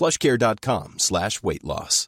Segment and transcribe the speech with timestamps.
[0.00, 2.06] plushcare.com slash weight loss.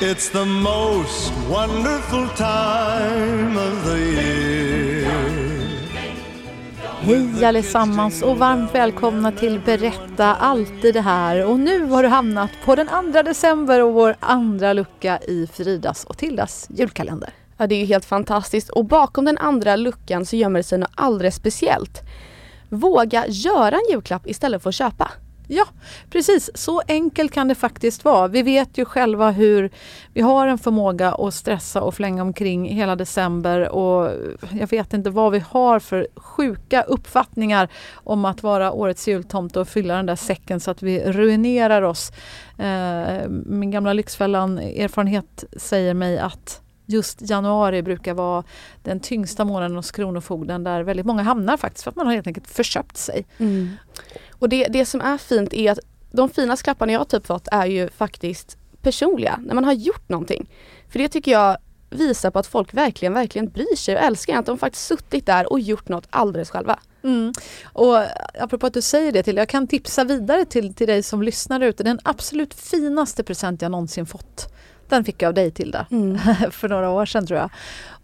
[0.00, 4.74] It's the most wonderful time of the year.
[7.00, 11.44] Hej allesammans och varmt välkomna till Berätta alltid det här.
[11.44, 16.04] Och nu har du hamnat på den 2 december och vår andra lucka i Fridas
[16.04, 17.30] och Tildas julkalender.
[17.56, 20.78] Ja, det är ju helt fantastiskt och bakom den andra luckan så gömmer det sig
[20.78, 22.02] något alldeles speciellt.
[22.76, 25.10] Våga göra en julklapp istället för att köpa.
[25.48, 25.64] Ja,
[26.10, 26.50] precis.
[26.54, 28.28] Så enkelt kan det faktiskt vara.
[28.28, 29.70] Vi vet ju själva hur
[30.12, 34.10] vi har en förmåga att stressa och flänga omkring hela december och
[34.52, 39.68] jag vet inte vad vi har för sjuka uppfattningar om att vara årets jultomte och
[39.68, 42.12] fylla den där säcken så att vi ruinerar oss.
[42.58, 48.44] Eh, min gamla Lyxfällan-erfarenhet säger mig att just januari brukar vara
[48.82, 52.26] den tyngsta månaden hos Kronofogden där väldigt många hamnar faktiskt för att man har helt
[52.26, 53.26] enkelt förköpt sig.
[53.38, 53.70] Mm.
[54.32, 55.78] Och det, det som är fint är att
[56.12, 60.50] de finaste klapparna jag typ fått är ju faktiskt personliga, när man har gjort någonting.
[60.88, 61.56] För det tycker jag
[61.90, 65.52] visar på att folk verkligen, verkligen bryr sig och älskar att de faktiskt suttit där
[65.52, 66.78] och gjort något alldeles själva.
[67.02, 67.32] Mm.
[67.64, 67.98] Och
[68.40, 71.60] apropå att du säger det till, jag kan tipsa vidare till, till dig som lyssnar
[71.60, 71.82] ute.
[71.82, 74.54] Den absolut finaste present jag någonsin fått,
[74.94, 76.18] den fick jag av dig Tilda, mm.
[76.50, 77.50] för några år sedan tror jag.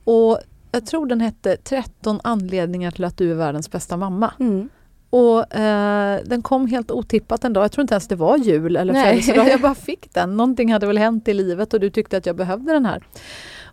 [0.05, 0.41] Och
[0.73, 4.33] jag tror den hette 13 anledningar till att du är världens bästa mamma.
[4.41, 4.69] Mm.
[5.11, 7.65] Och eh, den kom helt otippat en dag.
[7.65, 9.49] Jag tror inte ens det var jul eller födelsedag.
[9.49, 10.37] Jag bara fick den.
[10.37, 13.03] Någonting hade väl hänt i livet och du tyckte att jag behövde den här.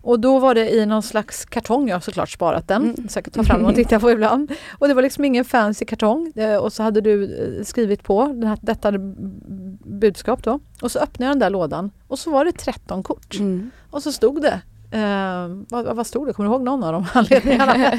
[0.01, 3.09] Och då var det i någon slags kartong, jag har såklart sparat den, mm.
[3.09, 4.51] säkert ta fram och titta på ibland.
[4.79, 8.25] Och det var liksom ingen fancy kartong eh, och så hade du eh, skrivit på
[8.25, 8.93] den här, detta
[9.85, 10.59] budskap då.
[10.81, 13.39] Och så öppnade jag den där lådan och så var det 13 kort.
[13.39, 13.71] Mm.
[13.91, 16.33] Och så stod det Eh, vad, vad stod det?
[16.33, 17.75] Kommer du ihåg någon av de anledningarna?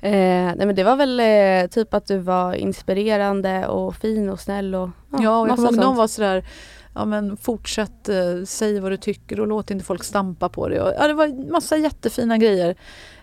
[0.00, 4.40] eh, nej men det var väl eh, typ att du var inspirerande och fin och
[4.40, 6.44] snäll och Ja, ja och jag kommer ihåg någon var sådär
[6.94, 10.60] Ja men fortsätt, eh, säg vad du tycker och låt inte folk stampa på.
[10.60, 12.76] Och, ja, det var massa jättefina grejer.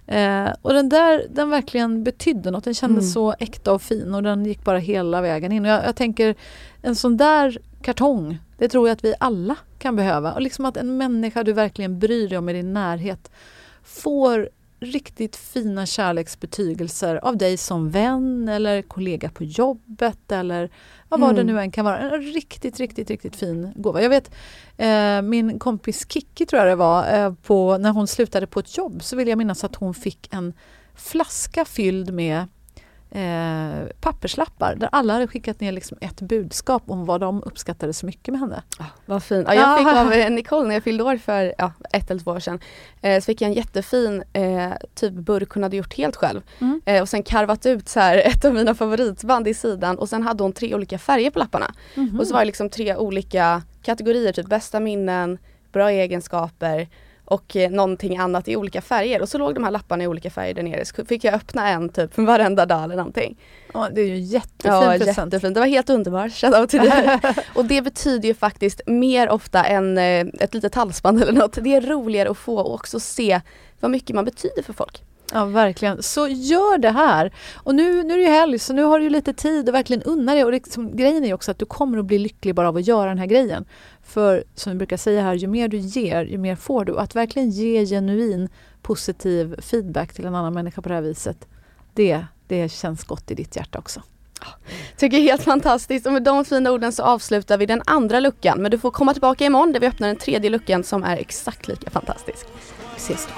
[0.07, 2.63] Eh, och den där, den verkligen betydde något.
[2.63, 3.11] Den kändes mm.
[3.11, 5.65] så äkta och fin och den gick bara hela vägen in.
[5.65, 6.35] Och jag, jag tänker
[6.81, 10.33] en sån där kartong, det tror jag att vi alla kan behöva.
[10.33, 13.31] Och liksom att en människa du verkligen bryr dig om i din närhet
[13.83, 14.49] får
[14.85, 20.69] riktigt fina kärleksbetygelser av dig som vän eller kollega på jobbet eller
[21.09, 21.35] vad mm.
[21.35, 21.99] det nu än kan vara.
[21.99, 24.01] En riktigt, riktigt, riktigt fin gåva.
[24.01, 24.31] Jag vet
[24.77, 28.77] eh, min kompis Kiki tror jag det var, eh, på, när hon slutade på ett
[28.77, 30.53] jobb så vill jag minnas att hon fick en
[30.95, 32.45] flaska fylld med
[33.15, 38.05] eh, papperslappar där alla hade skickat ner liksom ett budskap om vad de uppskattade så
[38.05, 38.63] mycket med henne.
[38.79, 39.47] Ah, vad fint.
[39.47, 42.31] Ja, jag fick av eh, Nicole när jag fyllde år för ja, ett eller två
[42.31, 42.59] år sedan.
[43.01, 46.41] Eh, så fick jag en jättefin eh, typ burk hon hade gjort helt själv.
[46.59, 46.81] Mm.
[46.85, 50.23] Eh, och sen karvat ut så här ett av mina favoritband i sidan och sen
[50.23, 51.73] hade hon tre olika färger på lapparna.
[51.95, 52.19] Mm.
[52.19, 55.37] Och så var det liksom tre olika kategorier, typ bästa minnen,
[55.71, 56.87] bra egenskaper
[57.25, 60.29] och eh, någonting annat i olika färger och så låg de här lapparna i olika
[60.29, 63.37] färger där nere så fick jag öppna en typ varenda dag eller någonting.
[63.73, 65.33] Ja det är ju jättefin ja, present.
[65.33, 65.53] Jättefint.
[65.53, 66.31] Det var helt underbart.
[66.31, 67.19] Shoutout till dig.
[67.55, 71.57] och det betyder ju faktiskt mer ofta än eh, ett litet halsband eller något.
[71.61, 73.41] Det är roligare att få och också se
[73.79, 75.03] vad mycket man betyder för folk.
[75.33, 76.03] Ja verkligen.
[76.03, 77.33] Så gör det här.
[77.55, 80.03] Och nu, nu är det ju helg så nu har du lite tid att verkligen
[80.03, 80.43] unna dig.
[80.43, 82.87] Och liksom, grejen är ju också att du kommer att bli lycklig bara av att
[82.87, 83.65] göra den här grejen.
[84.03, 86.91] För som vi brukar säga här, ju mer du ger, ju mer får du.
[86.91, 88.49] Och att verkligen ge genuin
[88.81, 91.47] positiv feedback till en annan människa på det här viset.
[91.93, 94.01] Det, det känns gott i ditt hjärta också.
[94.97, 98.61] Tycker helt fantastiskt och med de fina orden så avslutar vi den andra luckan.
[98.61, 101.67] Men du får komma tillbaka imorgon där vi öppnar den tredje luckan som är exakt
[101.67, 102.45] lika fantastisk.
[102.93, 103.33] Vi ses då.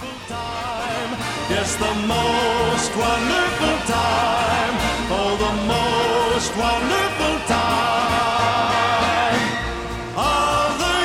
[1.49, 4.73] Yes, the most wonderful time.
[5.09, 9.41] Oh, the most wonderful time
[10.17, 10.95] of the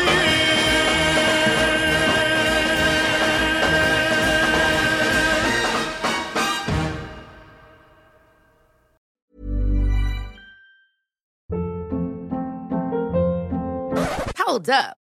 [14.27, 14.35] year.
[14.39, 15.02] Hold up.